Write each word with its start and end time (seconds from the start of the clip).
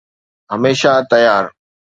هميشه 0.51 0.93
تيار 1.09 1.45